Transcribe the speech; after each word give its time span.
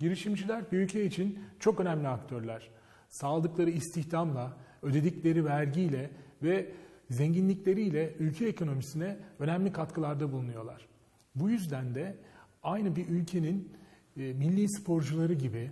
Girişimciler 0.00 0.72
bir 0.72 0.78
ülke 0.78 1.04
için 1.04 1.38
çok 1.58 1.80
önemli 1.80 2.08
aktörler. 2.08 2.70
Sağladıkları 3.08 3.70
istihdamla, 3.70 4.56
ödedikleri 4.82 5.44
vergiyle 5.44 6.10
ve 6.42 6.72
zenginlikleriyle 7.10 8.14
ülke 8.18 8.46
ekonomisine 8.46 9.18
önemli 9.38 9.72
katkılarda 9.72 10.32
bulunuyorlar. 10.32 10.88
Bu 11.34 11.50
yüzden 11.50 11.94
de 11.94 12.16
aynı 12.62 12.96
bir 12.96 13.08
ülkenin 13.08 13.72
e, 14.16 14.32
milli 14.32 14.68
sporcuları 14.68 15.34
gibi, 15.34 15.70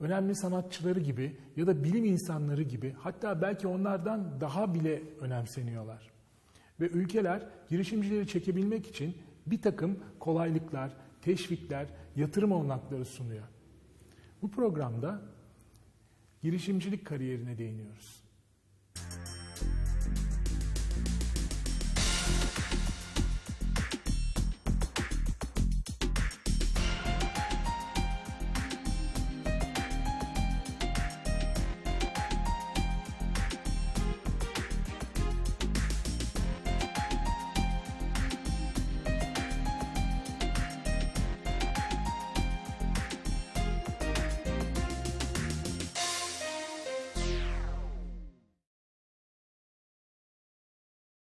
önemli 0.00 0.36
sanatçıları 0.36 1.00
gibi 1.00 1.36
ya 1.56 1.66
da 1.66 1.84
bilim 1.84 2.04
insanları 2.04 2.62
gibi 2.62 2.94
hatta 2.98 3.42
belki 3.42 3.66
onlardan 3.66 4.40
daha 4.40 4.74
bile 4.74 5.02
önemseniyorlar. 5.20 6.10
Ve 6.80 6.88
ülkeler 6.88 7.46
girişimcileri 7.68 8.26
çekebilmek 8.28 8.86
için 8.86 9.16
bir 9.46 9.62
takım 9.62 9.98
kolaylıklar, 10.18 10.96
teşvikler, 11.22 11.86
yatırım 12.16 12.52
olanakları 12.52 13.04
sunuyor. 13.04 13.53
Bu 14.44 14.50
programda 14.50 15.22
girişimcilik 16.42 17.06
kariyerine 17.06 17.58
değiniyoruz. 17.58 18.23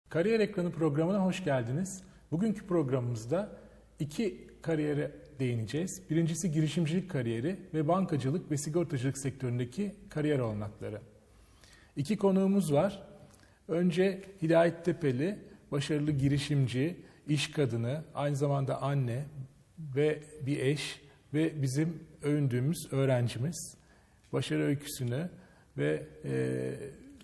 Kariyer 0.10 0.40
Ekranı 0.40 0.72
programına 0.72 1.26
hoş 1.26 1.44
geldiniz. 1.44 2.04
Bugünkü 2.32 2.68
programımızda 2.68 3.50
iki 4.00 4.48
kariyere 4.62 5.12
değineceğiz. 5.40 6.02
Birincisi 6.10 6.52
girişimcilik 6.52 7.12
kariyeri 7.12 7.56
ve 7.74 7.88
bankacılık 7.88 8.52
ve 8.52 8.58
sigortacılık 8.58 9.18
sektöründeki 9.18 9.96
kariyer 10.10 10.40
olanakları. 10.40 11.02
İki 11.96 12.18
konuğumuz 12.18 12.74
var. 12.74 13.04
Önce 13.68 14.22
Hidayet 14.42 14.86
Tepeli, 14.86 15.40
başarılı 15.72 16.12
girişimci, 16.12 16.98
iş 17.28 17.52
kadını, 17.52 18.04
aynı 18.16 18.36
zamanda 18.36 18.82
anne 18.82 19.26
ve 19.96 20.20
bir 20.46 20.60
eş 20.60 21.02
ve 21.34 21.62
bizim 21.62 22.04
övündüğümüz 22.24 22.94
öğrencimiz. 22.94 23.78
Başarı 24.34 24.64
öyküsünü 24.64 25.30
ve 25.78 26.04
e, 26.26 26.74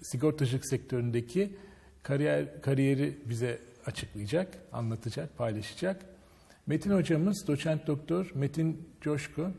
sigortacılık 0.02 0.66
sektöründeki 0.66 1.56
kariyer 2.04 2.62
kariyeri 2.62 3.18
bize 3.30 3.60
açıklayacak, 3.86 4.58
anlatacak, 4.72 5.38
paylaşacak. 5.38 6.06
Metin 6.68 6.92
hocamız 6.92 7.48
doçent 7.48 7.88
doktor 7.88 8.32
Metin 8.36 8.90
Coşkun 9.02 9.54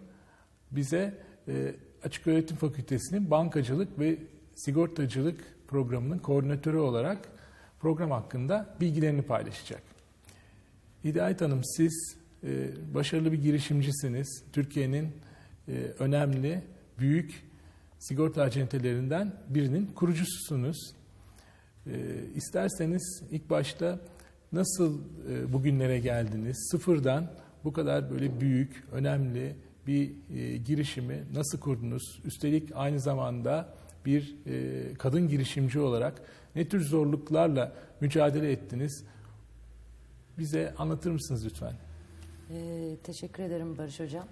bize 0.71 1.15
e, 1.49 1.75
Açık 2.05 2.27
Öğretim 2.27 2.57
Fakültesi'nin 2.57 3.31
bankacılık 3.31 3.99
ve 3.99 4.19
sigortacılık 4.55 5.41
programının 5.69 6.19
koordinatörü 6.19 6.77
olarak 6.77 7.29
program 7.81 8.11
hakkında 8.11 8.77
bilgilerini 8.81 9.23
paylaşacak. 9.23 9.83
Hidayet 11.05 11.41
Hanım 11.41 11.65
siz 11.65 12.17
e, 12.45 12.69
başarılı 12.95 13.33
bir 13.33 13.43
girişimcisiniz. 13.43 14.45
Türkiye'nin 14.53 15.13
e, 15.69 15.73
önemli, 15.99 16.63
büyük 16.99 17.45
sigorta 17.99 18.43
acentelerinden 18.43 19.33
birinin 19.49 19.87
kurucususunuz. 19.87 20.95
E, 21.87 21.93
isterseniz 22.35 23.23
ilk 23.31 23.51
başta 23.51 23.99
nasıl 24.53 24.99
e, 25.31 25.53
bugünlere 25.53 25.99
geldiniz? 25.99 26.69
Sıfırdan 26.71 27.31
bu 27.65 27.73
kadar 27.73 28.11
böyle 28.11 28.41
büyük, 28.41 28.85
önemli 28.93 29.57
bir 29.87 30.13
e, 30.37 30.57
girişimi 30.57 31.25
nasıl 31.35 31.61
kurdunuz? 31.61 32.21
Üstelik 32.25 32.71
aynı 32.75 33.01
zamanda 33.01 33.69
bir 34.07 34.37
e, 34.47 34.95
kadın 34.95 35.29
girişimci 35.29 35.81
olarak 35.81 36.23
ne 36.57 36.69
tür 36.69 36.81
zorluklarla 36.85 37.73
mücadele 38.01 38.53
ettiniz? 38.53 39.05
Bize 40.39 40.75
anlatır 40.79 41.11
mısınız 41.11 41.45
lütfen? 41.45 41.73
Ee, 42.51 42.97
teşekkür 43.03 43.43
ederim 43.43 43.79
Barış 43.79 44.01
Hocam. 44.01 44.25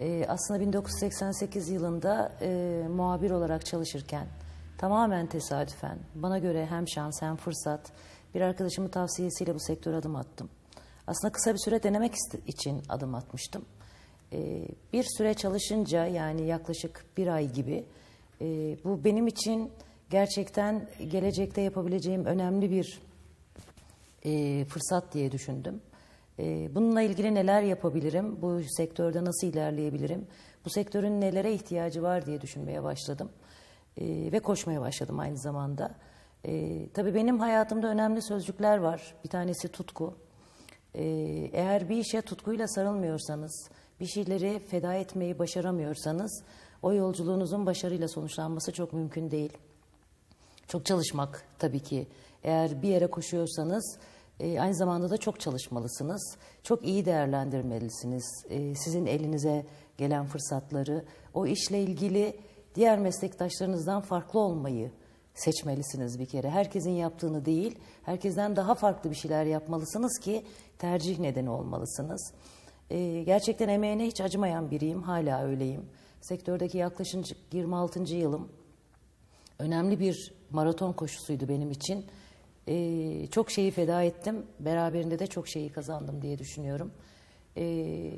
Ee, 0.00 0.26
aslında 0.28 0.60
1988 0.60 1.68
yılında 1.68 2.32
e, 2.40 2.82
muhabir 2.90 3.30
olarak 3.30 3.66
çalışırken 3.66 4.26
tamamen 4.78 5.26
tesadüfen 5.26 5.98
bana 6.14 6.38
göre 6.38 6.66
hem 6.66 6.88
şans 6.88 7.22
hem 7.22 7.36
fırsat 7.36 7.92
bir 8.34 8.40
arkadaşımın 8.40 8.88
tavsiyesiyle 8.88 9.54
bu 9.54 9.60
sektöre 9.60 9.96
adım 9.96 10.16
attım. 10.16 10.48
Aslında 11.06 11.32
kısa 11.32 11.54
bir 11.54 11.58
süre 11.58 11.82
denemek 11.82 12.14
için 12.46 12.82
adım 12.88 13.14
atmıştım. 13.14 13.64
Ee, 14.32 14.68
bir 14.92 15.04
süre 15.16 15.34
çalışınca 15.34 16.06
yani 16.06 16.46
yaklaşık 16.46 17.04
bir 17.16 17.26
ay 17.26 17.52
gibi 17.52 17.84
e, 18.40 18.44
bu 18.84 19.04
benim 19.04 19.26
için 19.26 19.72
gerçekten 20.10 20.88
gelecekte 21.08 21.60
yapabileceğim 21.60 22.24
önemli 22.24 22.70
bir 22.70 23.00
e, 24.24 24.64
fırsat 24.64 25.14
diye 25.14 25.32
düşündüm. 25.32 25.80
E, 26.38 26.74
bununla 26.74 27.02
ilgili 27.02 27.34
neler 27.34 27.62
yapabilirim, 27.62 28.42
bu 28.42 28.60
sektörde 28.76 29.24
nasıl 29.24 29.46
ilerleyebilirim, 29.46 30.26
bu 30.64 30.70
sektörün 30.70 31.20
nelere 31.20 31.54
ihtiyacı 31.54 32.02
var 32.02 32.26
diye 32.26 32.40
düşünmeye 32.40 32.82
başladım 32.82 33.30
e, 34.00 34.32
ve 34.32 34.40
koşmaya 34.40 34.80
başladım 34.80 35.18
aynı 35.18 35.38
zamanda. 35.38 35.94
E, 36.44 36.82
tabii 36.94 37.14
benim 37.14 37.40
hayatımda 37.40 37.88
önemli 37.88 38.22
sözcükler 38.22 38.78
var. 38.78 39.14
Bir 39.24 39.28
tanesi 39.28 39.68
tutku. 39.68 40.14
E, 40.94 41.04
eğer 41.52 41.88
bir 41.88 41.96
işe 41.96 42.22
tutkuyla 42.22 42.68
sarılmıyorsanız, 42.68 43.68
bir 44.00 44.06
şeyleri 44.06 44.58
feda 44.58 44.94
etmeyi 44.94 45.38
başaramıyorsanız, 45.38 46.42
o 46.82 46.92
yolculuğunuzun 46.92 47.66
başarıyla 47.66 48.08
sonuçlanması 48.08 48.72
çok 48.72 48.92
mümkün 48.92 49.30
değil. 49.30 49.52
Çok 50.68 50.86
çalışmak 50.86 51.42
tabii 51.58 51.80
ki. 51.80 52.06
Eğer 52.44 52.82
bir 52.82 52.88
yere 52.88 53.06
koşuyorsanız 53.06 53.98
e, 54.40 54.60
aynı 54.60 54.74
zamanda 54.74 55.10
da 55.10 55.16
çok 55.16 55.40
çalışmalısınız. 55.40 56.36
Çok 56.62 56.84
iyi 56.84 57.04
değerlendirmelisiniz. 57.04 58.44
E, 58.48 58.74
sizin 58.74 59.06
elinize 59.06 59.66
gelen 59.98 60.26
fırsatları, 60.26 61.04
o 61.34 61.46
işle 61.46 61.82
ilgili 61.82 62.36
diğer 62.76 62.98
meslektaşlarınızdan 62.98 64.00
farklı 64.00 64.40
olmayı 64.40 64.90
seçmelisiniz 65.34 66.18
bir 66.18 66.26
kere. 66.26 66.50
Herkesin 66.50 66.90
yaptığını 66.90 67.44
değil, 67.44 67.78
herkesten 68.02 68.56
daha 68.56 68.74
farklı 68.74 69.10
bir 69.10 69.16
şeyler 69.16 69.44
yapmalısınız 69.44 70.18
ki 70.18 70.44
tercih 70.78 71.18
nedeni 71.18 71.50
olmalısınız. 71.50 72.32
E, 72.90 73.22
gerçekten 73.22 73.68
emeğine 73.68 74.06
hiç 74.06 74.20
acımayan 74.20 74.70
biriyim, 74.70 75.02
hala 75.02 75.42
öyleyim. 75.44 75.86
Sektördeki 76.20 76.78
yaklaşık 76.78 77.24
26. 77.52 78.14
yılım 78.14 78.48
önemli 79.58 80.00
bir 80.00 80.34
maraton 80.50 80.92
koşusuydu 80.92 81.48
benim 81.48 81.70
için. 81.70 82.06
Ee, 82.68 83.26
çok 83.30 83.50
şeyi 83.50 83.70
feda 83.70 84.02
ettim, 84.02 84.46
beraberinde 84.60 85.18
de 85.18 85.26
çok 85.26 85.48
şeyi 85.48 85.72
kazandım 85.72 86.22
diye 86.22 86.38
düşünüyorum. 86.38 86.92
Ee, 87.56 88.12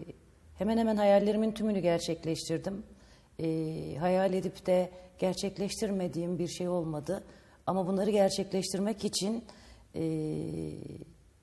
hemen 0.54 0.78
hemen 0.78 0.96
hayallerimin 0.96 1.52
tümünü 1.52 1.80
gerçekleştirdim. 1.80 2.82
Ee, 3.40 3.96
hayal 4.00 4.32
edip 4.32 4.66
de 4.66 4.90
gerçekleştirmediğim 5.18 6.38
bir 6.38 6.48
şey 6.48 6.68
olmadı. 6.68 7.24
Ama 7.66 7.86
bunları 7.86 8.10
gerçekleştirmek 8.10 9.04
için 9.04 9.44
e, 9.94 10.02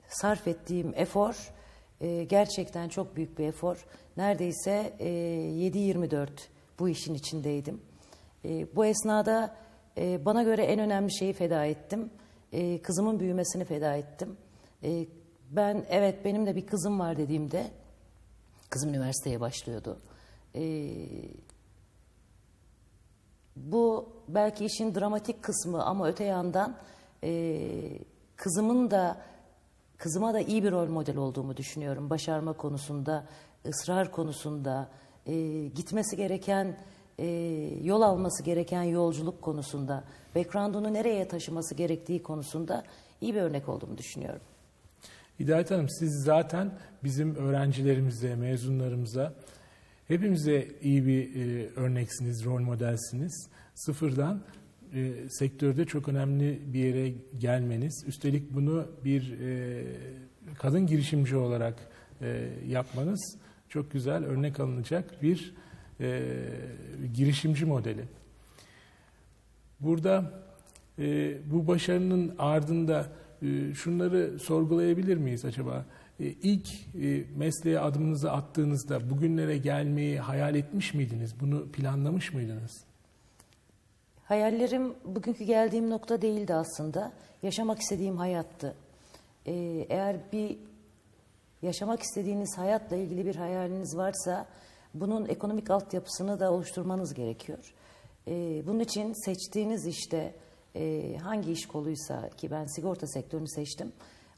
sarf 0.08 0.48
ettiğim 0.48 0.92
efor 0.96 1.52
e, 2.00 2.24
gerçekten 2.24 2.88
çok 2.88 3.16
büyük 3.16 3.38
bir 3.38 3.44
efor. 3.46 3.86
Neredeyse 4.16 4.92
e, 4.98 5.08
7-24 5.08 6.28
bu 6.78 6.88
işin 6.88 7.14
içindeydim. 7.14 7.80
E, 8.44 8.76
bu 8.76 8.86
esnada 8.86 9.56
e, 9.98 10.24
bana 10.24 10.42
göre 10.42 10.62
en 10.64 10.78
önemli 10.78 11.14
şeyi 11.18 11.32
feda 11.32 11.64
ettim. 11.64 12.10
E, 12.52 12.82
kızımın 12.82 13.20
büyümesini 13.20 13.64
feda 13.64 13.94
ettim. 13.94 14.36
E, 14.82 15.06
ben 15.50 15.84
evet 15.90 16.24
benim 16.24 16.46
de 16.46 16.56
bir 16.56 16.66
kızım 16.66 17.00
var 17.00 17.16
dediğimde 17.16 17.70
kızım 18.70 18.88
üniversiteye 18.88 19.40
başlıyordu. 19.40 19.98
E, 20.54 20.62
bu 23.56 24.08
belki 24.28 24.64
işin 24.64 24.94
dramatik 24.94 25.42
kısmı 25.42 25.84
ama 25.84 26.08
öte 26.08 26.24
yandan 26.24 26.76
e, 27.24 27.60
kızımın 28.36 28.90
da 28.90 29.16
kızıma 29.98 30.34
da 30.34 30.40
iyi 30.40 30.64
bir 30.64 30.72
rol 30.72 30.88
model 30.88 31.16
olduğumu 31.16 31.56
düşünüyorum. 31.56 32.10
Başarma 32.10 32.52
konusunda, 32.52 33.24
ısrar 33.68 34.12
konusunda, 34.12 34.88
e, 35.26 35.66
gitmesi 35.66 36.16
gereken 36.16 36.76
e, 37.18 37.26
yol 37.82 38.02
alması 38.02 38.42
gereken 38.42 38.82
yolculuk 38.82 39.42
konusunda, 39.42 40.04
background'unu 40.34 40.92
nereye 40.92 41.28
taşıması 41.28 41.74
gerektiği 41.74 42.22
konusunda 42.22 42.84
iyi 43.20 43.34
bir 43.34 43.40
örnek 43.40 43.68
olduğumu 43.68 43.98
düşünüyorum. 43.98 44.40
Hidayet 45.40 45.70
Hanım 45.70 45.88
siz 45.88 46.22
zaten 46.24 46.70
bizim 47.04 47.34
öğrencilerimize, 47.34 48.34
mezunlarımıza 48.34 49.32
Hepimize 50.08 50.68
iyi 50.82 51.06
bir 51.06 51.34
e, 51.34 51.68
örneksiniz, 51.76 52.44
rol 52.44 52.60
modelsiniz. 52.60 53.48
Sıfırdan 53.74 54.42
e, 54.94 55.12
sektörde 55.30 55.84
çok 55.84 56.08
önemli 56.08 56.60
bir 56.66 56.78
yere 56.78 57.12
gelmeniz, 57.38 58.04
üstelik 58.06 58.54
bunu 58.54 58.86
bir 59.04 59.40
e, 59.40 59.84
kadın 60.58 60.86
girişimci 60.86 61.36
olarak 61.36 61.74
e, 62.20 62.48
yapmanız 62.68 63.36
çok 63.68 63.92
güzel 63.92 64.24
örnek 64.24 64.60
alınacak 64.60 65.22
bir 65.22 65.54
e, 66.00 66.22
girişimci 67.14 67.64
modeli. 67.64 68.04
Burada 69.80 70.42
e, 70.98 71.36
bu 71.52 71.66
başarının 71.66 72.34
ardında 72.38 73.06
e, 73.42 73.74
şunları 73.74 74.38
sorgulayabilir 74.38 75.16
miyiz 75.16 75.44
acaba? 75.44 75.86
E, 76.20 76.24
ilk 76.24 76.68
e, 77.02 77.24
mesleğe 77.36 77.80
adımınızı 77.80 78.32
attığınızda 78.32 79.10
bugünlere 79.10 79.58
gelmeyi 79.58 80.20
hayal 80.20 80.54
etmiş 80.54 80.94
miydiniz? 80.94 81.40
Bunu 81.40 81.68
planlamış 81.72 82.32
mıydınız? 82.32 82.84
Hayallerim 84.24 84.94
bugünkü 85.04 85.44
geldiğim 85.44 85.90
nokta 85.90 86.22
değildi 86.22 86.54
aslında. 86.54 87.12
Yaşamak 87.42 87.80
istediğim 87.80 88.16
hayattı. 88.16 88.74
Ee, 89.46 89.86
eğer 89.88 90.16
bir 90.32 90.58
yaşamak 91.62 92.02
istediğiniz 92.02 92.58
hayatla 92.58 92.96
ilgili 92.96 93.26
bir 93.26 93.36
hayaliniz 93.36 93.96
varsa 93.96 94.46
bunun 94.94 95.28
ekonomik 95.28 95.70
altyapısını 95.70 96.40
da 96.40 96.52
oluşturmanız 96.52 97.14
gerekiyor. 97.14 97.74
Bunun 98.66 98.80
için 98.80 99.12
seçtiğiniz 99.24 99.86
işte 99.86 100.34
e, 100.76 101.16
hangi 101.22 101.52
iş 101.52 101.66
koluysa 101.66 102.28
ki 102.28 102.50
ben 102.50 102.64
sigorta 102.66 103.06
sektörünü 103.06 103.48
seçtim. 103.48 103.92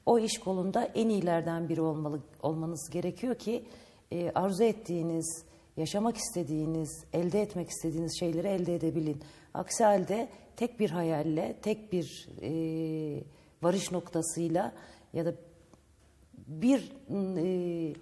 O 0.09 0.19
iş 0.19 0.39
kolunda 0.39 0.85
en 0.85 1.09
iyilerden 1.09 1.69
biri 1.69 1.81
olmalı 1.81 2.21
olmanız 2.43 2.91
gerekiyor 2.91 3.35
ki 3.35 3.65
e, 4.13 4.31
arzu 4.35 4.65
ettiğiniz, 4.65 5.45
yaşamak 5.77 6.17
istediğiniz, 6.17 7.05
elde 7.13 7.43
etmek 7.43 7.69
istediğiniz 7.69 8.19
şeyleri 8.19 8.49
elde 8.49 8.75
edebilin. 8.75 9.23
Aksi 9.55 9.85
halde 9.85 10.29
tek 10.57 10.81
bir 10.81 10.91
hayalle, 10.91 11.57
tek 11.63 11.93
bir 11.93 12.29
e, 12.43 12.51
varış 13.63 13.93
noktasıyla 13.93 14.73
ya 15.13 15.27
da 15.27 15.35
bir 16.47 16.93
e, 17.37 17.95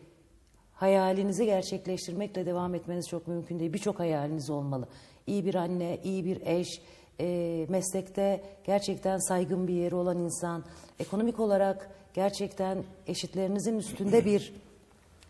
hayalinizi 0.72 1.44
gerçekleştirmekle 1.44 2.46
devam 2.46 2.74
etmeniz 2.74 3.08
çok 3.08 3.28
mümkün 3.28 3.58
değil. 3.58 3.72
Birçok 3.72 3.98
hayaliniz 4.00 4.50
olmalı. 4.50 4.88
İyi 5.26 5.44
bir 5.44 5.54
anne, 5.54 5.98
iyi 6.04 6.24
bir 6.24 6.40
eş, 6.46 6.80
e, 7.20 7.66
meslekte 7.68 8.44
gerçekten 8.64 9.18
saygın 9.18 9.68
bir 9.68 9.74
yeri 9.74 9.94
olan 9.94 10.18
insan, 10.18 10.64
ekonomik 10.98 11.40
olarak 11.40 11.95
gerçekten 12.16 12.84
eşitlerinizin 13.06 13.78
üstünde 13.78 14.24
bir 14.24 14.54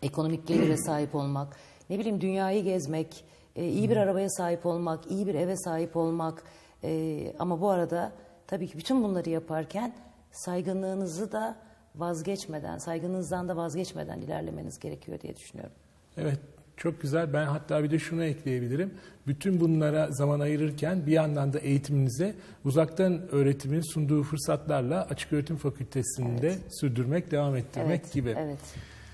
ekonomik 0.01 0.47
gelire 0.47 0.77
sahip 0.85 1.15
olmak, 1.15 1.55
ne 1.89 1.99
bileyim 1.99 2.21
dünyayı 2.21 2.63
gezmek, 2.63 3.25
e, 3.55 3.67
iyi 3.67 3.89
bir 3.89 3.97
arabaya 3.97 4.29
sahip 4.29 4.65
olmak, 4.65 5.11
iyi 5.11 5.27
bir 5.27 5.35
eve 5.35 5.57
sahip 5.57 5.97
olmak 5.97 6.43
e, 6.83 7.33
ama 7.39 7.61
bu 7.61 7.69
arada 7.69 8.11
tabii 8.47 8.67
ki 8.67 8.77
bütün 8.77 9.03
bunları 9.03 9.29
yaparken 9.29 9.95
saygınlığınızı 10.31 11.31
da 11.31 11.55
vazgeçmeden, 11.95 12.77
saygınızdan 12.77 13.49
da 13.49 13.57
vazgeçmeden 13.57 14.19
ilerlemeniz 14.19 14.79
gerekiyor 14.79 15.21
diye 15.21 15.35
düşünüyorum. 15.35 15.73
Evet, 16.17 16.39
çok 16.77 17.01
güzel. 17.01 17.33
Ben 17.33 17.45
hatta 17.45 17.83
bir 17.83 17.91
de 17.91 17.99
şunu 17.99 18.23
ekleyebilirim. 18.23 18.93
Bütün 19.27 19.59
bunlara 19.59 20.11
zaman 20.11 20.39
ayırırken 20.39 21.07
bir 21.07 21.11
yandan 21.11 21.53
da 21.53 21.59
eğitiminize 21.59 22.35
uzaktan 22.65 23.31
öğretimin 23.31 23.93
sunduğu 23.93 24.23
fırsatlarla 24.23 25.07
Açık 25.09 25.33
Öğretim 25.33 25.57
Fakültesi'nde 25.57 26.47
evet. 26.47 26.79
sürdürmek, 26.79 27.31
devam 27.31 27.55
ettirmek 27.55 28.01
evet, 28.01 28.13
gibi. 28.13 28.35
Evet. 28.37 28.59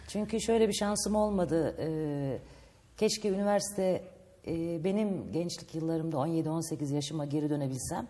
Çünkü 0.08 0.42
şöyle 0.42 0.68
bir 0.68 0.74
şansım 0.74 1.16
olmadı. 1.16 1.76
Ee, 1.80 2.38
keşke 2.98 3.30
üniversite 3.30 4.04
e, 4.48 4.84
benim 4.84 5.32
gençlik 5.32 5.76
yıllarımda 5.76 6.18
17-18 6.18 6.94
yaşıma 6.94 7.26
geri 7.26 7.50
dönebilsem. 7.50 8.08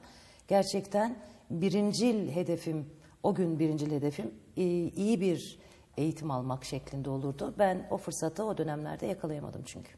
Gerçekten 0.47 1.17
birincil 1.49 2.31
hedefim, 2.31 2.85
o 3.23 3.35
gün 3.35 3.59
birincil 3.59 3.91
hedefim 3.91 4.31
e, 4.57 4.63
iyi 4.87 5.21
bir 5.21 5.59
eğitim 5.97 6.31
almak 6.31 6.65
şeklinde 6.65 7.09
olurdu. 7.09 7.53
Ben 7.59 7.87
o 7.91 7.97
fırsatı 7.97 8.43
o 8.43 8.57
dönemlerde 8.57 9.05
yakalayamadım 9.05 9.61
çünkü. 9.65 9.89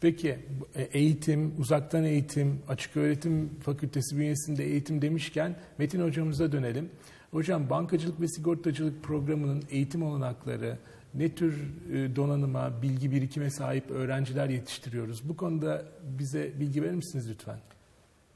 Peki 0.00 0.38
e, 0.74 0.82
eğitim, 0.82 1.54
uzaktan 1.58 2.04
eğitim, 2.04 2.62
açık 2.68 2.96
öğretim 2.96 3.50
fakültesi 3.60 4.16
bünyesinde 4.16 4.64
eğitim 4.64 5.02
demişken 5.02 5.56
Metin 5.78 6.02
hocamıza 6.02 6.52
dönelim. 6.52 6.90
Hocam 7.30 7.70
bankacılık 7.70 8.20
ve 8.20 8.28
sigortacılık 8.28 9.02
programının 9.02 9.64
eğitim 9.70 10.02
olanakları, 10.02 10.78
ne 11.14 11.34
tür 11.34 11.74
e, 11.92 12.16
donanıma, 12.16 12.82
bilgi 12.82 13.10
birikime 13.12 13.50
sahip 13.50 13.90
öğrenciler 13.90 14.48
yetiştiriyoruz? 14.48 15.28
Bu 15.28 15.36
konuda 15.36 15.84
bize 16.18 16.60
bilgi 16.60 16.82
verir 16.82 16.94
misiniz 16.94 17.30
lütfen? 17.30 17.58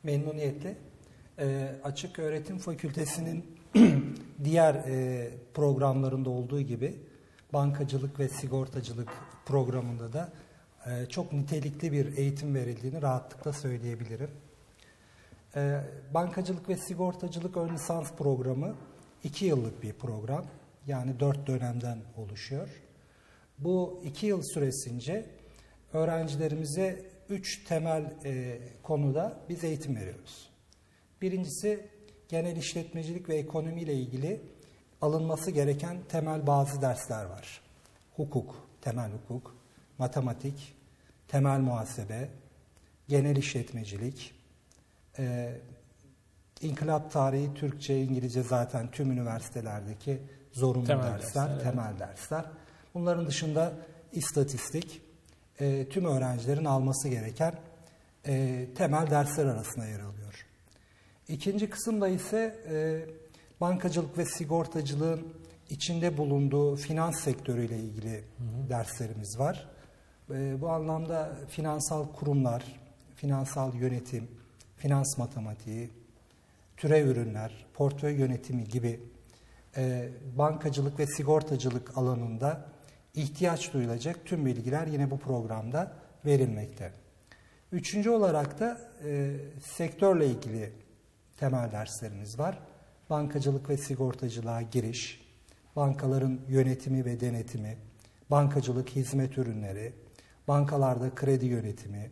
Memnuniyetle. 0.02 0.76
E, 1.38 1.74
açık 1.84 2.18
Öğretim 2.18 2.58
Fakültesi'nin 2.58 3.44
diğer 4.44 4.74
e, 4.74 5.30
programlarında 5.54 6.30
olduğu 6.30 6.60
gibi 6.60 7.00
bankacılık 7.52 8.20
ve 8.20 8.28
sigortacılık 8.28 9.08
programında 9.46 10.12
da 10.12 10.32
e, 10.86 11.06
çok 11.06 11.32
nitelikli 11.32 11.92
bir 11.92 12.16
eğitim 12.16 12.54
verildiğini 12.54 13.02
rahatlıkla 13.02 13.52
söyleyebilirim. 13.52 14.30
E, 15.56 15.80
bankacılık 16.14 16.68
ve 16.68 16.76
sigortacılık 16.76 17.56
ön 17.56 17.74
lisans 17.74 18.12
programı 18.12 18.74
iki 19.24 19.44
yıllık 19.44 19.82
bir 19.82 19.92
program. 19.92 20.44
Yani 20.86 21.20
dört 21.20 21.46
dönemden 21.46 21.98
oluşuyor. 22.16 22.68
Bu 23.58 24.02
iki 24.04 24.26
yıl 24.26 24.42
süresince 24.42 25.26
öğrencilerimize 25.92 27.10
üç 27.28 27.64
temel 27.64 28.14
e, 28.24 28.58
konuda 28.82 29.38
biz 29.48 29.64
eğitim 29.64 29.96
veriyoruz. 29.96 30.50
Birincisi 31.22 31.91
genel 32.32 32.56
işletmecilik 32.56 33.28
ve 33.28 33.36
ekonomi 33.36 33.80
ile 33.80 33.94
ilgili 33.94 34.40
alınması 35.00 35.50
gereken 35.50 35.96
temel 36.08 36.46
bazı 36.46 36.82
dersler 36.82 37.24
var. 37.24 37.60
Hukuk, 38.16 38.68
temel 38.80 39.10
hukuk, 39.12 39.56
matematik, 39.98 40.74
temel 41.28 41.60
muhasebe, 41.60 42.28
genel 43.08 43.36
işletmecilik, 43.36 44.34
e, 45.18 45.54
inkılap 46.60 47.12
tarihi, 47.12 47.54
Türkçe, 47.54 48.02
İngilizce 48.02 48.42
zaten 48.42 48.90
tüm 48.90 49.12
üniversitelerdeki 49.12 50.22
zorunlu 50.52 50.86
temel 50.86 51.04
dersler, 51.04 51.18
dersler 51.22 51.48
evet. 51.52 51.62
temel 51.62 51.98
dersler. 51.98 52.44
Bunların 52.94 53.26
dışında 53.26 53.72
istatistik, 54.12 55.02
e, 55.60 55.88
tüm 55.88 56.04
öğrencilerin 56.04 56.64
alması 56.64 57.08
gereken 57.08 57.54
e, 58.26 58.66
temel 58.74 59.10
dersler 59.10 59.46
arasında 59.46 59.86
yer 59.86 60.00
alıyor. 60.00 60.46
İkinci 61.32 61.70
kısımda 61.70 62.08
ise 62.08 62.56
e, 62.70 63.00
bankacılık 63.60 64.18
ve 64.18 64.24
sigortacılığın 64.24 65.20
içinde 65.70 66.16
bulunduğu 66.18 66.76
finans 66.76 67.20
sektörüyle 67.20 67.78
ilgili 67.78 68.12
hı 68.12 68.18
hı. 68.18 68.68
derslerimiz 68.68 69.38
var. 69.38 69.68
E, 70.30 70.60
bu 70.60 70.68
anlamda 70.68 71.36
finansal 71.48 72.12
kurumlar, 72.12 72.64
finansal 73.16 73.74
yönetim, 73.74 74.28
finans 74.76 75.18
matematiği, 75.18 75.90
türev 76.76 77.06
ürünler, 77.06 77.66
portföy 77.74 78.14
yönetimi 78.14 78.64
gibi 78.64 79.00
e, 79.76 80.08
bankacılık 80.38 80.98
ve 80.98 81.06
sigortacılık 81.06 81.98
alanında 81.98 82.68
ihtiyaç 83.14 83.72
duyulacak 83.72 84.24
tüm 84.24 84.46
bilgiler 84.46 84.86
yine 84.86 85.10
bu 85.10 85.18
programda 85.18 85.92
verilmekte. 86.24 86.92
Üçüncü 87.72 88.10
olarak 88.10 88.60
da 88.60 88.80
e, 89.04 89.36
sektörle 89.76 90.26
ilgili 90.26 90.81
temel 91.42 91.72
derslerimiz 91.72 92.38
var. 92.38 92.58
Bankacılık 93.10 93.68
ve 93.68 93.76
sigortacılığa 93.76 94.62
giriş, 94.62 95.20
bankaların 95.76 96.40
yönetimi 96.48 97.04
ve 97.04 97.20
denetimi, 97.20 97.76
bankacılık 98.30 98.88
hizmet 98.88 99.38
ürünleri, 99.38 99.92
bankalarda 100.48 101.14
kredi 101.14 101.46
yönetimi, 101.46 102.10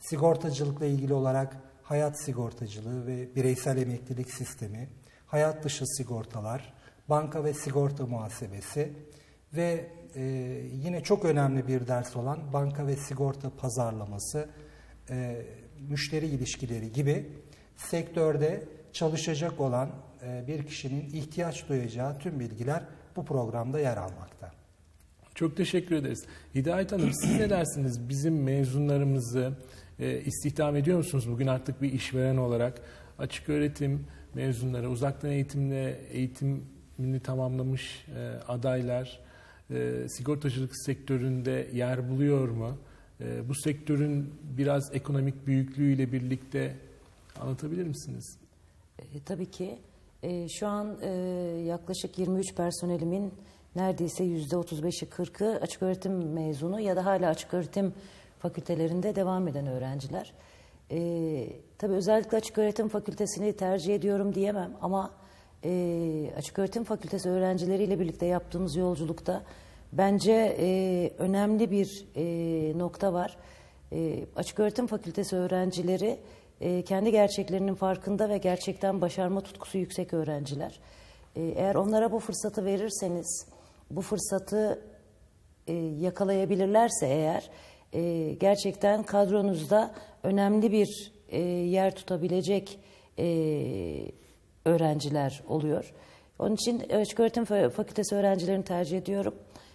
sigortacılıkla 0.00 0.86
ilgili 0.86 1.14
olarak 1.14 1.56
hayat 1.82 2.20
sigortacılığı 2.20 3.06
ve 3.06 3.34
bireysel 3.36 3.76
emeklilik 3.76 4.30
sistemi, 4.30 4.88
hayat 5.26 5.64
dışı 5.64 5.86
sigortalar, 5.86 6.74
banka 7.08 7.44
ve 7.44 7.54
sigorta 7.54 8.06
muhasebesi 8.06 8.92
ve 9.52 9.90
e, 10.14 10.22
yine 10.72 11.02
çok 11.02 11.24
önemli 11.24 11.68
bir 11.68 11.86
ders 11.86 12.16
olan 12.16 12.52
banka 12.52 12.86
ve 12.86 12.96
sigorta 12.96 13.50
pazarlaması, 13.50 14.48
e, 15.10 15.42
müşteri 15.88 16.26
ilişkileri 16.26 16.92
gibi 16.92 17.26
sektörde 17.88 18.64
çalışacak 18.92 19.60
olan 19.60 19.90
e, 20.22 20.44
bir 20.46 20.66
kişinin 20.66 21.10
ihtiyaç 21.12 21.68
duyacağı 21.68 22.18
tüm 22.18 22.40
bilgiler 22.40 22.82
bu 23.16 23.24
programda 23.24 23.80
yer 23.80 23.96
almakta. 23.96 24.52
Çok 25.34 25.56
teşekkür 25.56 25.96
ederiz. 25.96 26.24
Hidayet 26.54 26.92
Hanım 26.92 27.12
siz 27.12 27.38
ne 27.38 27.50
dersiniz? 27.50 28.08
Bizim 28.08 28.42
mezunlarımızı 28.42 29.52
e, 29.98 30.20
istihdam 30.20 30.76
ediyor 30.76 30.98
musunuz 30.98 31.30
bugün 31.30 31.46
artık 31.46 31.82
bir 31.82 31.92
işveren 31.92 32.36
olarak? 32.36 32.80
Açık 33.18 33.48
öğretim 33.48 34.06
mezunları, 34.34 34.90
uzaktan 34.90 35.30
eğitimle 35.30 35.98
eğitimini 36.10 37.20
tamamlamış 37.24 38.06
e, 38.16 38.52
adaylar 38.52 39.20
sigortacılık 40.08 40.76
sektöründe 40.76 41.70
yer 41.72 42.10
buluyor 42.10 42.48
mu? 42.48 42.78
bu 43.48 43.54
sektörün 43.54 44.34
biraz 44.42 44.94
ekonomik 44.94 45.46
büyüklüğüyle 45.46 46.12
birlikte 46.12 46.76
anlatabilir 47.40 47.86
misiniz? 47.86 48.38
E, 48.98 49.04
tabii 49.24 49.50
ki. 49.50 49.78
E, 50.22 50.48
şu 50.48 50.66
an 50.66 50.96
e, 51.02 51.08
yaklaşık 51.66 52.18
23 52.18 52.54
personelimin 52.54 53.32
neredeyse 53.76 54.24
%35'i 54.24 55.08
40'ı 55.08 55.60
açık 55.60 55.82
öğretim 55.82 56.32
mezunu 56.32 56.80
ya 56.80 56.96
da 56.96 57.06
hala 57.06 57.28
açık 57.28 57.54
öğretim 57.54 57.94
fakültelerinde 58.38 59.16
devam 59.16 59.48
eden 59.48 59.66
öğrenciler. 59.66 60.32
E, 60.90 61.48
tabii 61.78 61.94
özellikle 61.94 62.36
açık 62.36 62.58
öğretim 62.58 62.88
fakültesini 62.88 63.52
tercih 63.52 63.94
ediyorum 63.94 64.34
diyemem 64.34 64.72
ama 64.82 65.10
e, 65.64 66.30
açık 66.36 66.58
öğretim 66.58 66.84
fakültesi 66.84 67.28
öğrencileriyle 67.28 68.00
birlikte 68.00 68.26
yaptığımız 68.26 68.76
yolculukta 68.76 69.42
bence 69.92 70.56
e, 70.58 71.10
önemli 71.18 71.70
bir 71.70 72.06
e, 72.16 72.78
nokta 72.78 73.12
var. 73.12 73.36
E, 73.92 74.24
açık 74.36 74.60
öğretim 74.60 74.86
fakültesi 74.86 75.36
öğrencileri 75.36 76.18
e, 76.60 76.82
kendi 76.82 77.12
gerçeklerinin 77.12 77.74
farkında 77.74 78.28
ve 78.28 78.38
gerçekten 78.38 79.00
başarma 79.00 79.40
tutkusu 79.40 79.78
yüksek 79.78 80.14
öğrenciler. 80.14 80.80
E, 81.36 81.42
eğer 81.42 81.74
onlara 81.74 82.12
bu 82.12 82.18
fırsatı 82.18 82.64
verirseniz, 82.64 83.46
bu 83.90 84.00
fırsatı 84.00 84.82
e, 85.66 85.72
yakalayabilirlerse 85.74 87.06
eğer 87.06 87.50
e, 87.92 88.32
gerçekten 88.40 89.02
kadronuzda 89.02 89.94
önemli 90.22 90.72
bir 90.72 91.12
e, 91.28 91.40
yer 91.40 91.94
tutabilecek 91.94 92.78
e, 93.18 93.26
öğrenciler 94.64 95.42
oluyor. 95.48 95.92
Onun 96.38 96.54
için 96.54 96.80
açık 96.90 97.20
öğretim 97.20 97.44
fakültesi 97.44 98.14
öğrencilerini 98.14 98.64
tercih 98.64 98.98
ediyorum. 98.98 99.34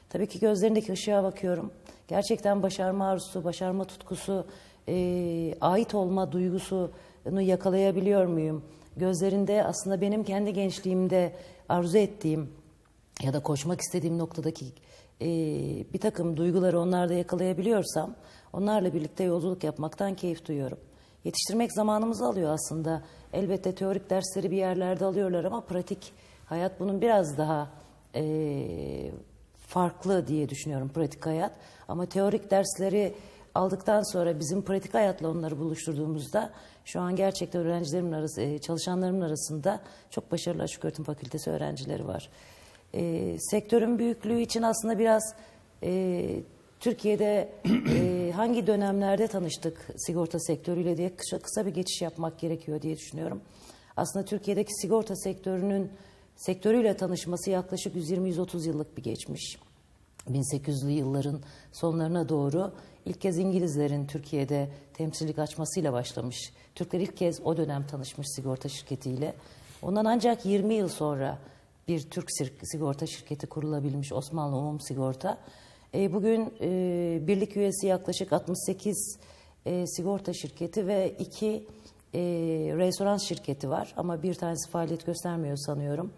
Tabii 0.10 0.27
ki 0.27 0.39
gözlerindeki 0.39 0.92
ışığa 0.92 1.24
bakıyorum. 1.24 1.72
Gerçekten 2.08 2.63
başarma 2.63 3.08
arzusu, 3.08 3.44
başarma 3.44 3.86
tutkusu, 3.86 4.48
e, 4.88 5.56
ait 5.62 5.96
olma 5.96 6.32
duygusunu 6.32 7.42
yakalayabiliyor 7.42 8.25
muyum? 8.25 8.63
Gözlerinde 8.98 9.63
aslında 9.63 10.01
benim 10.01 10.24
kendi 10.24 10.54
gençliğimde 10.54 11.34
arzu 11.70 11.98
ettiğim 11.98 12.50
ya 13.24 13.34
da 13.34 13.39
koşmak 13.39 13.82
istediğim 13.82 14.18
noktadaki 14.18 14.65
e, 15.22 15.27
bir 15.94 16.00
takım 16.00 16.38
duyguları 16.38 16.80
onlarda 16.80 17.13
yakalayabiliyorsam 17.13 18.15
onlarla 18.54 18.94
birlikte 18.94 19.24
yolculuk 19.24 19.63
yapmaktan 19.63 20.15
keyif 20.15 20.48
duyuyorum. 20.48 20.77
Yetiştirmek 21.24 21.74
zamanımızı 21.74 22.25
alıyor 22.25 22.54
aslında. 22.54 23.04
Elbette 23.34 23.75
teorik 23.75 24.10
dersleri 24.10 24.51
bir 24.51 24.58
yerlerde 24.58 25.06
alıyorlar 25.06 25.44
ama 25.44 25.62
pratik 25.62 26.13
hayat 26.46 26.80
bunun 26.80 27.01
biraz 27.01 27.38
daha 27.38 27.72
e, 28.15 29.12
farklı 29.58 30.27
diye 30.27 30.50
düşünüyorum 30.50 30.89
pratik 30.89 31.25
hayat. 31.25 31.51
Ama 31.88 32.06
teorik 32.06 32.51
dersleri 32.51 33.13
aldıktan 33.56 34.14
sonra 34.14 34.40
bizim 34.40 34.62
pratik 34.62 34.94
hayatla 34.94 35.30
onları 35.30 35.60
buluşturduğumuzda 35.60 36.52
şu 36.86 37.02
an 37.02 37.16
gerçekten 37.16 37.62
öğrencilerimin 37.62 38.12
arası, 38.12 38.42
e, 38.42 38.60
çalışanlarımın 38.60 39.22
arasında 39.22 39.82
çok 40.10 40.32
başarılı 40.32 40.64
açık 40.64 40.86
öğretim 40.86 41.06
fakültesi 41.06 41.50
öğrencileri 41.50 42.08
var. 42.08 42.30
E, 42.94 43.36
sektörün 43.40 44.00
büyüklüğü 44.00 44.42
için 44.42 44.62
aslında 44.62 45.00
biraz 45.00 45.36
e, 45.84 46.26
Türkiye'de 46.80 47.50
e, 47.90 48.32
hangi 48.36 48.68
dönemlerde 48.68 49.28
tanıştık 49.28 49.88
sigorta 49.98 50.40
sektörüyle 50.40 50.98
diye 50.98 51.16
kısa, 51.16 51.40
kısa 51.40 51.66
bir 51.66 51.74
geçiş 51.74 52.02
yapmak 52.02 52.40
gerekiyor 52.40 52.82
diye 52.82 52.98
düşünüyorum. 52.98 53.42
Aslında 53.98 54.26
Türkiye'deki 54.26 54.74
sigorta 54.74 55.16
sektörünün 55.16 55.92
sektörüyle 56.36 56.98
tanışması 56.98 57.50
yaklaşık 57.50 57.96
120-130 57.96 58.68
yıllık 58.68 58.98
bir 58.98 59.04
geçmiş. 59.04 59.58
1800'lü 60.30 60.90
yılların 60.90 61.40
sonlarına 61.72 62.30
doğru 62.30 62.72
ilk 63.06 63.22
kez 63.22 63.38
İngilizlerin 63.38 64.06
Türkiye'de 64.06 64.70
temsilcilik 64.94 65.40
açmasıyla 65.40 65.94
başlamış. 65.94 66.54
Türkler 66.76 67.00
ilk 67.00 67.18
kez 67.18 67.42
o 67.42 67.58
dönem 67.58 67.88
tanışmış 67.88 68.28
sigorta 68.36 68.70
şirketiyle. 68.70 69.34
Ondan 69.82 70.06
ancak 70.06 70.46
20 70.46 70.74
yıl 70.74 70.88
sonra 70.88 71.40
bir 71.88 72.10
Türk 72.10 72.30
sigorta 72.64 73.08
şirketi 73.08 73.48
kurulabilmiş 73.48 74.14
Osmanlı 74.14 74.58
Umum 74.58 74.80
Sigorta. 74.80 75.38
E, 75.94 76.14
bugün 76.14 76.54
e, 76.62 77.20
birlik 77.28 77.58
üyesi 77.58 77.88
yaklaşık 77.88 78.34
68 78.34 79.18
e, 79.66 79.88
sigorta 79.88 80.34
şirketi 80.34 80.88
ve 80.88 81.16
iki 81.20 81.68
e, 82.14 82.20
restoran 82.78 83.18
şirketi 83.18 83.70
var 83.70 83.94
ama 83.98 84.24
bir 84.24 84.34
tanesi 84.34 84.70
faaliyet 84.70 85.06
göstermiyor 85.06 85.58
sanıyorum. 85.58 86.14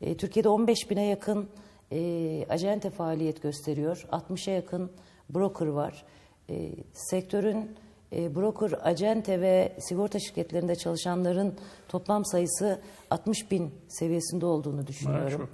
E, 0.00 0.16
Türkiye'de 0.16 0.48
15 0.48 0.90
bine 0.90 1.06
yakın 1.06 1.48
e, 1.92 2.46
acente 2.48 2.90
faaliyet 2.90 3.42
gösteriyor. 3.42 4.06
60'a 4.12 4.54
yakın 4.54 4.90
broker 5.30 5.66
var. 5.66 6.04
E, 6.52 6.70
sektörün 6.92 7.76
e, 8.12 8.34
broker, 8.34 8.72
acente 8.82 9.40
ve 9.40 9.72
sigorta 9.78 10.18
şirketlerinde 10.18 10.76
çalışanların 10.76 11.54
toplam 11.88 12.24
sayısı 12.24 12.80
60 13.10 13.50
bin 13.50 13.74
seviyesinde 13.88 14.46
olduğunu 14.46 14.86
düşünüyorum. 14.86 15.50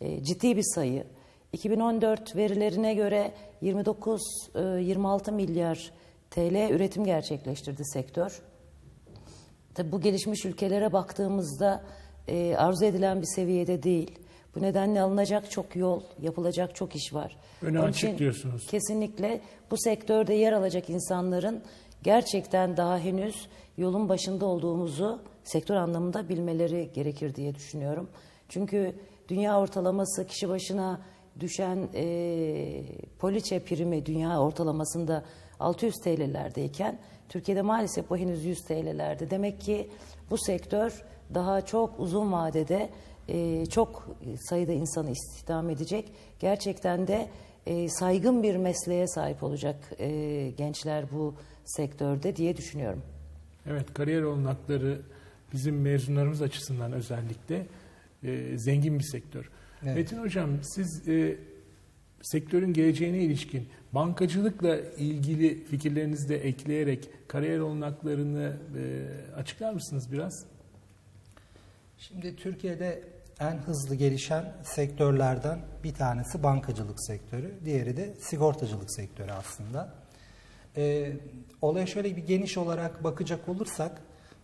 E, 0.00 0.24
ciddi 0.24 0.56
bir 0.56 0.64
sayı. 0.74 1.04
2014 1.52 2.36
verilerine 2.36 2.94
göre 2.94 3.32
29-26 3.62 5.30
e, 5.30 5.34
milyar 5.34 5.92
TL 6.30 6.70
üretim 6.70 7.04
gerçekleştirdi 7.04 7.84
sektör. 7.84 8.42
Tabi 9.74 9.92
bu 9.92 10.00
gelişmiş 10.00 10.44
ülkelere 10.44 10.92
baktığımızda 10.92 11.84
e, 12.28 12.56
arzu 12.56 12.84
edilen 12.84 13.20
bir 13.20 13.26
seviyede 13.26 13.82
değil. 13.82 14.18
Bu 14.54 14.62
nedenle 14.62 15.00
alınacak 15.00 15.50
çok 15.50 15.76
yol, 15.76 16.00
yapılacak 16.20 16.74
çok 16.74 16.96
iş 16.96 17.14
var. 17.14 17.36
Öne 17.62 17.78
Onun 17.80 17.88
açık 17.88 18.18
diyorsunuz. 18.18 18.66
Kesinlikle 18.66 19.40
bu 19.70 19.76
sektörde 19.78 20.34
yer 20.34 20.52
alacak 20.52 20.90
insanların 20.90 21.62
gerçekten 22.02 22.76
daha 22.76 22.98
henüz 22.98 23.48
yolun 23.76 24.08
başında 24.08 24.46
olduğumuzu 24.46 25.22
sektör 25.44 25.74
anlamında 25.74 26.28
bilmeleri 26.28 26.90
gerekir 26.94 27.34
diye 27.34 27.54
düşünüyorum. 27.54 28.08
Çünkü 28.48 28.94
dünya 29.28 29.60
ortalaması 29.60 30.26
kişi 30.26 30.48
başına 30.48 31.00
düşen 31.40 31.88
e, 31.94 32.84
poliçe 33.18 33.60
primi 33.60 34.06
dünya 34.06 34.40
ortalamasında 34.40 35.24
600 35.60 35.94
TL'lerdeyken 35.94 36.98
Türkiye'de 37.28 37.62
maalesef 37.62 38.10
bu 38.10 38.16
henüz 38.16 38.44
100 38.44 38.64
TL'lerde. 38.64 39.30
Demek 39.30 39.60
ki 39.60 39.90
bu 40.30 40.38
sektör 40.38 41.04
daha 41.34 41.60
çok 41.60 42.00
uzun 42.00 42.32
vadede 42.32 42.90
e, 43.28 43.66
çok 43.66 44.16
sayıda 44.40 44.72
insanı 44.72 45.10
istihdam 45.10 45.70
edecek. 45.70 46.12
Gerçekten 46.40 47.06
de 47.06 47.28
e, 47.66 47.88
saygın 47.88 48.42
bir 48.42 48.56
mesleğe 48.56 49.08
sahip 49.08 49.42
olacak 49.42 49.76
e, 49.98 50.50
gençler 50.56 51.04
bu 51.12 51.34
sektörde 51.64 52.36
diye 52.36 52.56
düşünüyorum. 52.56 53.02
Evet, 53.66 53.94
kariyer 53.94 54.22
olanakları 54.22 55.00
bizim 55.52 55.80
mezunlarımız 55.80 56.42
açısından 56.42 56.92
özellikle 56.92 57.66
e, 58.24 58.58
zengin 58.58 58.98
bir 58.98 59.04
sektör. 59.04 59.50
Evet. 59.82 59.96
Metin 59.96 60.18
Hocam 60.18 60.50
siz 60.62 61.08
e, 61.08 61.36
sektörün 62.22 62.72
geleceğine 62.72 63.18
ilişkin 63.18 63.68
bankacılıkla 63.92 64.76
ilgili 64.98 65.64
fikirlerinizi 65.64 66.28
de 66.28 66.36
ekleyerek 66.36 67.08
kariyer 67.28 67.58
olanaklarını 67.58 68.56
e, 68.78 69.34
açıklar 69.34 69.72
mısınız 69.72 70.12
biraz? 70.12 70.44
Şimdi 71.98 72.36
Türkiye'de 72.36 73.02
en 73.42 73.58
hızlı 73.58 73.94
gelişen 73.94 74.52
sektörlerden 74.62 75.58
bir 75.84 75.94
tanesi 75.94 76.42
bankacılık 76.42 77.06
sektörü, 77.06 77.54
diğeri 77.64 77.96
de 77.96 78.14
sigortacılık 78.20 78.94
sektörü 78.94 79.32
aslında. 79.32 79.94
Ee, 80.76 81.12
olaya 81.62 81.86
şöyle 81.86 82.16
bir 82.16 82.26
geniş 82.26 82.58
olarak 82.58 83.04
bakacak 83.04 83.48
olursak, 83.48 84.02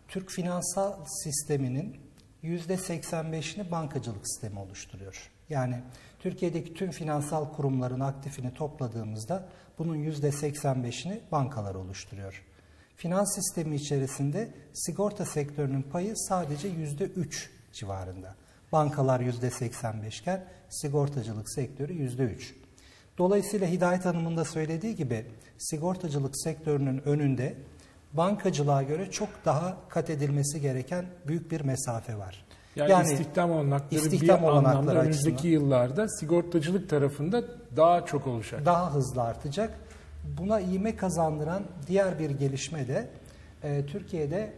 Türk 0.09 0.31
finansal 0.31 0.93
sisteminin 1.07 1.97
%85'ini 2.45 3.71
bankacılık 3.71 4.29
sistemi 4.29 4.59
oluşturuyor. 4.59 5.31
Yani 5.49 5.81
Türkiye'deki 6.19 6.75
tüm 6.75 6.91
finansal 6.91 7.53
kurumların 7.53 8.01
aktifini 8.01 8.55
topladığımızda 8.55 9.49
bunun 9.79 9.97
%85'ini 9.97 11.21
bankalar 11.33 11.75
oluşturuyor. 11.75 12.45
Finans 12.97 13.35
sistemi 13.35 13.77
içerisinde 13.77 14.55
sigorta 14.73 15.25
sektörünün 15.25 15.83
payı 15.83 16.17
sadece 16.17 16.69
%3 16.69 17.49
civarında. 17.73 18.35
Bankalar 18.73 19.21
%85 19.21 20.21
iken 20.21 20.45
sigortacılık 20.69 21.51
sektörü 21.51 21.93
%3. 21.93 22.55
Dolayısıyla 23.19 23.67
Hidayet 23.67 24.05
Hanım'ın 24.05 24.37
da 24.37 24.45
söylediği 24.45 24.97
gibi 24.97 25.27
sigortacılık 25.59 26.43
sektörünün 26.43 27.03
önünde 27.09 27.55
bankacılığa 28.13 28.83
göre 28.83 29.11
çok 29.11 29.29
daha 29.45 29.77
kat 29.89 30.11
edilmesi 30.11 30.61
gereken 30.61 31.07
büyük 31.27 31.51
bir 31.51 31.61
mesafe 31.61 32.19
var. 32.19 32.45
Yani, 32.77 32.91
yani 32.91 33.13
istihdam 33.13 33.51
olanakları 33.51 34.01
istihdam 34.01 34.43
bir 34.43 34.47
anlamda 34.47 34.95
önümüzdeki 34.95 35.49
yıllarda 35.49 36.09
sigortacılık 36.09 36.91
tarafında 36.91 37.45
daha 37.77 38.07
çok 38.07 38.27
olacak. 38.27 38.67
Daha 38.67 38.95
hızlı 38.95 39.23
artacak. 39.23 39.79
Buna 40.39 40.61
iğme 40.61 40.97
kazandıran 40.97 41.63
diğer 41.87 42.19
bir 42.19 42.31
gelişme 42.31 42.89
de 42.89 43.09
e, 43.63 43.87
Türkiye'de 43.87 44.53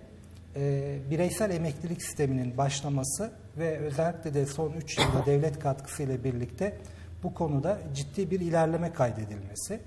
e, 0.57 0.99
bireysel 1.11 1.51
emeklilik 1.51 2.03
sisteminin 2.03 2.59
başlaması 2.59 3.33
ve 3.59 3.79
özellikle 3.79 4.35
de 4.35 4.47
son 4.47 4.73
3 4.73 4.99
yılda 4.99 5.27
devlet 5.27 5.59
katkısıyla 5.59 6.25
birlikte 6.25 6.79
bu 7.23 7.35
konuda 7.35 7.79
ciddi 7.95 8.31
bir 8.31 8.41
ilerleme 8.41 8.93
kaydedilmesi. 8.93 9.81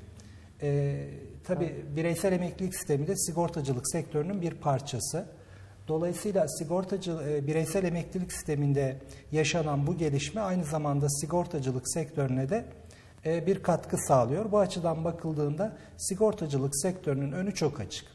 E, 0.61 1.07
Tabii 1.43 1.85
bireysel 1.95 2.33
emeklilik 2.33 2.75
sistemi 2.75 3.07
de 3.07 3.15
sigortacılık 3.15 3.89
sektörünün 3.91 4.41
bir 4.41 4.51
parçası. 4.51 5.25
Dolayısıyla 5.87 6.47
sigortacı 6.47 7.11
e, 7.11 7.47
bireysel 7.47 7.83
emeklilik 7.83 8.33
sisteminde 8.33 8.97
yaşanan 9.31 9.87
bu 9.87 9.97
gelişme 9.97 10.41
aynı 10.41 10.63
zamanda 10.63 11.09
sigortacılık 11.09 11.89
sektörüne 11.89 12.49
de 12.49 12.65
e, 13.25 13.47
bir 13.47 13.63
katkı 13.63 13.97
sağlıyor. 13.97 14.51
Bu 14.51 14.59
açıdan 14.59 15.03
bakıldığında 15.03 15.77
sigortacılık 15.97 16.75
sektörünün 16.75 17.31
önü 17.31 17.53
çok 17.53 17.79
açık. 17.79 18.12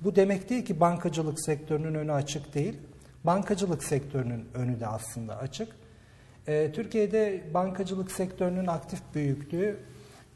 Bu 0.00 0.16
demek 0.16 0.50
değil 0.50 0.64
ki 0.64 0.80
bankacılık 0.80 1.40
sektörünün 1.40 1.94
önü 1.94 2.12
açık 2.12 2.54
değil. 2.54 2.78
Bankacılık 3.24 3.84
sektörünün 3.84 4.48
önü 4.54 4.80
de 4.80 4.86
aslında 4.86 5.38
açık. 5.38 5.68
E, 6.46 6.72
Türkiye'de 6.72 7.44
bankacılık 7.54 8.12
sektörünün 8.12 8.66
aktif 8.66 9.00
büyüklüğü 9.14 9.78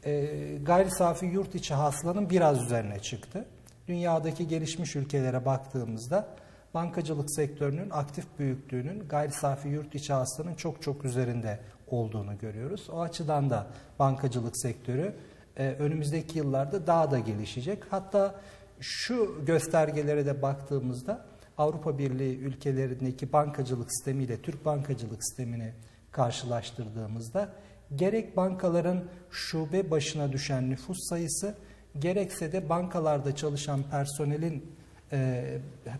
e, 0.05 0.27
gayri 0.63 0.91
safi 0.91 1.25
yurt 1.25 1.55
içi 1.55 1.73
hasılanın 1.73 2.29
biraz 2.29 2.61
üzerine 2.61 2.99
çıktı. 2.99 3.45
Dünyadaki 3.87 4.47
gelişmiş 4.47 4.95
ülkelere 4.95 5.45
baktığımızda 5.45 6.27
bankacılık 6.73 7.31
sektörünün 7.31 7.89
aktif 7.89 8.25
büyüklüğünün 8.39 8.99
gayri 8.99 9.31
safi 9.31 9.67
yurt 9.67 9.95
içi 9.95 10.13
hasılanın 10.13 10.55
çok 10.55 10.81
çok 10.81 11.05
üzerinde 11.05 11.59
olduğunu 11.87 12.37
görüyoruz. 12.37 12.89
O 12.89 13.01
açıdan 13.01 13.49
da 13.49 13.67
bankacılık 13.99 14.57
sektörü 14.57 15.15
e, 15.57 15.67
önümüzdeki 15.67 16.37
yıllarda 16.37 16.87
daha 16.87 17.11
da 17.11 17.19
gelişecek. 17.19 17.83
Hatta 17.89 18.35
şu 18.81 19.45
göstergelere 19.45 20.25
de 20.25 20.41
baktığımızda 20.41 21.25
Avrupa 21.57 21.97
Birliği 21.97 22.37
ülkelerindeki 22.37 23.33
bankacılık 23.33 23.93
sistemiyle 23.93 24.41
Türk 24.41 24.65
bankacılık 24.65 25.23
sistemini 25.23 25.73
karşılaştırdığımızda 26.11 27.49
gerek 27.95 28.37
bankaların 28.37 29.03
şube 29.31 29.91
başına 29.91 30.31
düşen 30.31 30.69
nüfus 30.69 30.97
sayısı 31.09 31.55
gerekse 31.99 32.51
de 32.51 32.69
bankalarda 32.69 33.35
çalışan 33.35 33.83
personelin 33.83 34.75
e, 35.11 35.43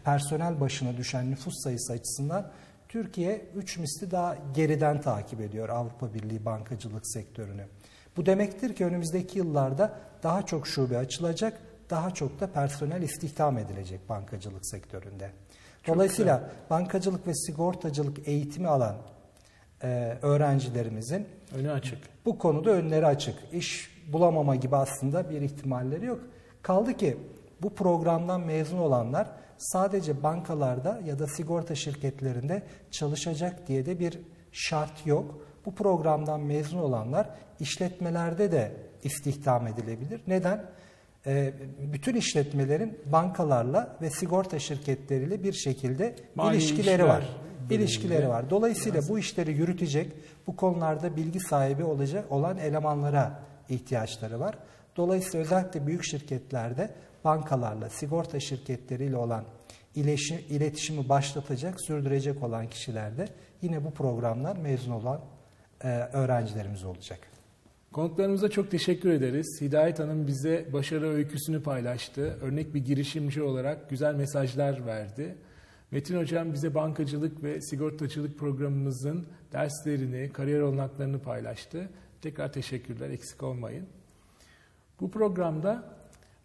personel 0.03 0.59
başına 0.59 0.97
düşen 0.97 1.31
nüfus 1.31 1.53
sayısı 1.63 1.93
açısından 1.93 2.51
Türkiye 2.89 3.45
3 3.55 3.77
misli 3.77 4.11
daha 4.11 4.37
geriden 4.53 5.01
takip 5.01 5.41
ediyor 5.41 5.69
Avrupa 5.69 6.13
Birliği 6.13 6.45
bankacılık 6.45 7.07
sektörünü. 7.07 7.65
Bu 8.17 8.25
demektir 8.25 8.75
ki 8.75 8.85
önümüzdeki 8.85 9.37
yıllarda 9.37 9.93
daha 10.23 10.45
çok 10.45 10.67
şube 10.67 10.97
açılacak, 10.97 11.61
daha 11.91 12.13
çok 12.13 12.39
da 12.39 12.47
personel 12.47 13.01
istihdam 13.01 13.57
edilecek 13.57 14.09
bankacılık 14.09 14.65
sektöründe. 14.67 15.31
Dolayısıyla 15.87 16.49
bankacılık 16.69 17.27
ve 17.27 17.33
sigortacılık 17.33 18.27
eğitimi 18.27 18.67
alan 18.67 18.95
e, 19.83 20.17
öğrencilerimizin 20.21 21.27
önü 21.55 21.71
açık. 21.71 21.99
Bu 22.25 22.37
konuda 22.37 22.69
önleri 22.69 23.05
açık. 23.05 23.35
İş 23.53 23.91
bulamama 24.13 24.55
gibi 24.55 24.75
aslında 24.75 25.29
bir 25.29 25.41
ihtimalleri 25.41 26.05
yok. 26.05 26.19
Kaldı 26.61 26.93
ki 26.93 27.17
bu 27.61 27.75
programdan 27.75 28.41
mezun 28.41 28.77
olanlar 28.77 29.27
sadece 29.57 30.23
bankalarda 30.23 31.01
ya 31.05 31.19
da 31.19 31.27
sigorta 31.27 31.75
şirketlerinde 31.75 32.63
çalışacak 32.91 33.67
diye 33.67 33.85
de 33.85 33.99
bir 33.99 34.19
şart 34.51 35.05
yok. 35.05 35.47
Bu 35.65 35.75
programdan 35.75 36.41
mezun 36.41 36.77
olanlar 36.77 37.29
işletmelerde 37.59 38.51
de 38.51 38.71
istihdam 39.03 39.67
edilebilir. 39.67 40.21
Neden? 40.27 40.65
Ee, 41.25 41.53
bütün 41.93 42.15
işletmelerin 42.15 42.99
bankalarla 43.05 43.97
ve 44.01 44.09
sigorta 44.09 44.59
şirketleriyle 44.59 45.43
bir 45.43 45.53
şekilde 45.53 46.15
Mali 46.35 46.55
ilişkileri 46.55 47.03
var. 47.03 47.23
İlişkileri 47.69 48.29
var. 48.29 48.49
Dolayısıyla 48.49 49.01
bu 49.09 49.19
işleri 49.19 49.51
yürütecek, 49.51 50.11
bu 50.47 50.55
konularda 50.55 51.15
bilgi 51.15 51.39
sahibi 51.39 51.83
olacak 51.83 52.31
olan 52.31 52.57
elemanlara 52.57 53.39
ihtiyaçları 53.69 54.39
var. 54.39 54.57
Dolayısıyla 54.97 55.45
özellikle 55.45 55.87
büyük 55.87 56.03
şirketlerde 56.03 56.89
bankalarla, 57.23 57.89
sigorta 57.89 58.39
şirketleriyle 58.39 59.17
olan 59.17 59.43
iletişimi 60.49 61.09
başlatacak, 61.09 61.81
sürdürecek 61.81 62.43
olan 62.43 62.67
kişilerde 62.67 63.27
yine 63.61 63.83
bu 63.83 63.91
programlar 63.91 64.57
mezun 64.57 64.91
olan 64.91 65.21
e, 65.83 65.87
öğrencilerimiz 65.87 66.83
olacak. 66.83 67.30
Konuklarımıza 67.93 68.49
çok 68.49 68.71
teşekkür 68.71 69.09
ederiz. 69.09 69.61
Hidayet 69.61 69.99
Hanım 69.99 70.27
bize 70.27 70.65
başarı 70.73 71.07
öyküsünü 71.07 71.63
paylaştı. 71.63 72.37
Örnek 72.41 72.73
bir 72.73 72.85
girişimci 72.85 73.43
olarak 73.43 73.89
güzel 73.89 74.15
mesajlar 74.15 74.85
verdi. 74.85 75.35
Metin 75.91 76.17
Hocam 76.17 76.53
bize 76.53 76.75
bankacılık 76.75 77.43
ve 77.43 77.61
sigortacılık 77.61 78.39
programımızın 78.39 79.25
derslerini, 79.51 80.29
kariyer 80.33 80.61
olanaklarını 80.61 81.19
paylaştı. 81.19 81.89
Tekrar 82.21 82.53
teşekkürler, 82.53 83.09
eksik 83.09 83.43
olmayın. 83.43 83.85
Bu 85.01 85.11
programda 85.11 85.83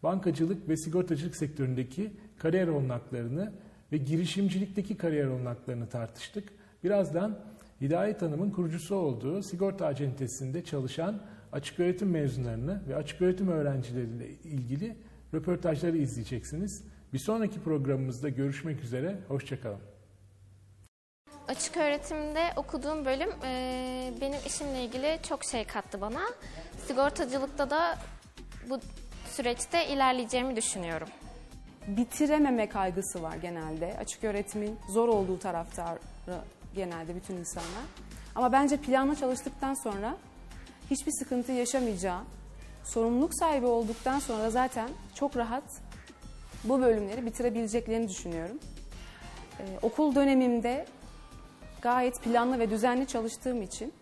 bankacılık 0.03 0.69
ve 0.69 0.77
sigortacılık 0.77 1.37
sektöründeki 1.37 2.13
kariyer 2.39 2.69
olanaklarını 2.69 3.53
ve 3.93 3.97
girişimcilikteki 3.97 4.97
kariyer 4.97 5.27
olanaklarını 5.27 5.89
tartıştık. 5.89 6.49
Birazdan 6.85 7.39
Hidayet 7.81 8.23
Hanım'ın 8.23 8.51
kurucusu 8.51 8.95
olduğu 8.95 9.43
sigorta 9.43 9.87
acentesinde 9.87 10.65
çalışan 10.65 11.21
açık 11.53 11.81
öğretim 11.81 12.11
mezunlarını 12.11 12.83
ve 12.89 12.97
açık 12.97 13.23
öğretim 13.23 13.49
öğrencileriyle 13.49 14.29
ilgili 14.29 14.97
röportajları 15.35 15.97
izleyeceksiniz. 15.97 16.85
Bir 17.13 17.19
sonraki 17.19 17.61
programımızda 17.61 18.29
görüşmek 18.29 18.81
üzere, 18.81 19.19
hoşçakalın. 19.29 19.81
Açık 21.49 21.77
öğretimde 21.77 22.53
okuduğum 22.57 23.05
bölüm 23.05 23.31
e, 23.45 24.13
benim 24.21 24.39
işimle 24.47 24.85
ilgili 24.85 25.19
çok 25.29 25.45
şey 25.45 25.65
kattı 25.65 26.01
bana. 26.01 26.21
Sigortacılıkta 26.87 27.71
da 27.71 27.99
bu 28.71 28.81
süreçte 29.31 29.89
ilerleyeceğimi 29.89 30.57
düşünüyorum. 30.57 31.09
Bitirememe 31.87 32.69
kaygısı 32.69 33.23
var 33.23 33.37
genelde. 33.37 33.97
Açık 33.99 34.25
öğretimin 34.25 34.79
zor 34.89 35.09
olduğu 35.09 35.39
taraftarı 35.39 35.99
genelde 36.75 37.15
bütün 37.15 37.37
insanlar. 37.37 37.85
Ama 38.35 38.53
bence 38.53 38.77
planla 38.77 39.15
çalıştıktan 39.15 39.75
sonra 39.75 40.17
hiçbir 40.91 41.13
sıkıntı 41.13 41.53
yaşamayacağı, 41.53 42.21
sorumluluk 42.85 43.35
sahibi 43.35 43.67
olduktan 43.67 44.19
sonra 44.19 44.51
zaten 44.51 44.91
çok 45.15 45.37
rahat 45.37 45.65
bu 46.65 46.81
bölümleri 46.81 47.27
bitirebileceklerini 47.27 48.09
düşünüyorum. 48.09 48.59
Ee, 49.61 49.63
okul 49.83 50.15
dönemimde 50.15 50.87
gayet 51.83 52.23
planlı 52.23 52.59
ve 52.59 52.71
düzenli 52.71 53.07
çalıştığım 53.07 53.63
için 53.63 53.93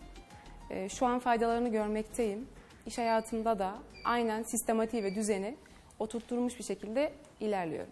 e, 0.69 0.89
şu 0.89 1.05
an 1.05 1.19
faydalarını 1.19 1.69
görmekteyim. 1.69 2.47
İş 2.85 2.97
hayatımda 2.97 3.59
da 3.59 3.75
aynen 4.05 4.43
sistematiği 4.43 5.03
ve 5.03 5.15
düzeni 5.15 5.55
oturtturmuş 5.99 6.59
bir 6.59 6.63
şekilde 6.63 7.13
ilerliyorum. 7.39 7.91